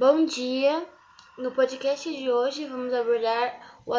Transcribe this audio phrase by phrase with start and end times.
[0.00, 0.82] Bom dia!
[1.36, 3.92] No podcast de hoje vamos abordar o,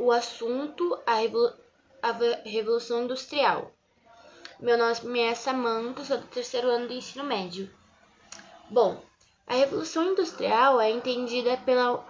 [0.00, 1.52] o assunto a, Revolu
[2.02, 2.10] a
[2.44, 3.70] Revolução Industrial.
[4.58, 7.70] Meu nome é Samantha, sou do terceiro ano do ensino médio.
[8.68, 9.00] Bom,
[9.46, 12.04] a Revolução Industrial é entendida pela,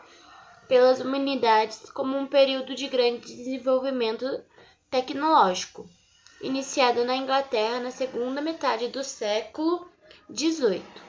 [0.66, 4.24] pelas humanidades como um período de grande desenvolvimento
[4.90, 5.86] tecnológico,
[6.40, 9.86] iniciado na Inglaterra na segunda metade do século
[10.34, 11.05] XVIII.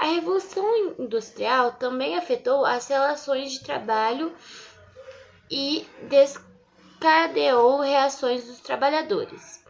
[0.00, 4.34] A Revolução Industrial também afetou as relações de trabalho
[5.50, 9.62] e descadeou reações dos trabalhadores.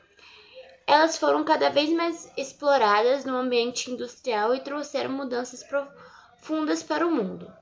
[0.86, 7.10] Elas foram cada vez mais exploradas no ambiente industrial e trouxeram mudanças profundas para o
[7.10, 7.52] mundo.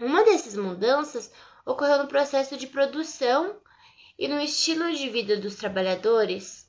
[0.00, 1.30] Uma dessas mudanças
[1.64, 3.54] ocorreu no processo de produção
[4.18, 6.68] e no estilo de vida dos trabalhadores.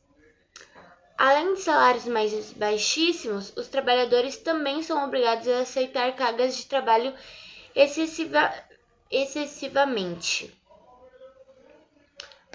[1.24, 7.14] Além de salários mais baixíssimos, os trabalhadores também são obrigados a aceitar cargas de trabalho
[7.74, 8.54] excessiva,
[9.10, 10.54] excessivamente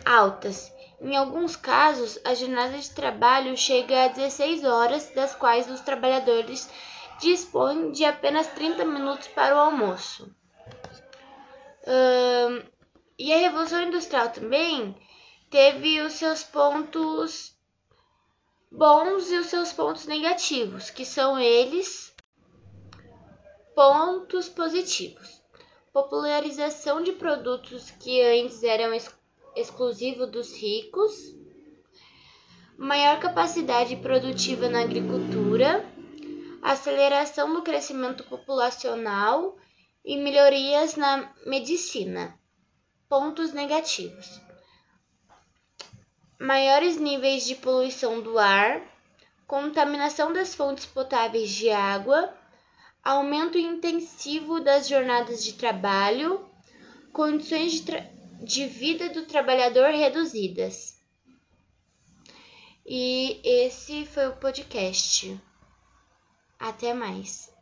[0.04, 0.70] altas.
[1.00, 6.68] Em alguns casos, a jornada de trabalho chega a 16 horas, das quais os trabalhadores
[7.22, 10.30] dispõem de apenas 30 minutos para o almoço.
[13.18, 14.94] e a Revolução Industrial também
[15.48, 17.56] teve os seus pontos
[18.70, 22.14] bons e os seus pontos negativos, que são eles
[23.74, 25.42] pontos positivos.
[25.92, 29.16] Popularização de produtos que antes eram ex
[29.56, 31.34] exclusivos dos ricos,
[32.76, 35.84] maior capacidade produtiva na agricultura,
[36.62, 39.56] aceleração do crescimento populacional
[40.04, 42.38] e melhorias na medicina.
[43.08, 44.40] Pontos negativos
[46.38, 48.80] maiores níveis de poluição do ar,
[49.46, 52.32] contaminação das fontes potáveis de água,
[53.02, 56.48] aumento intensivo das jornadas de trabalho,
[57.12, 60.96] condições de, tra de vida do trabalhador reduzidas.
[62.86, 65.38] E esse foi o podcast.
[66.58, 67.52] Até mais.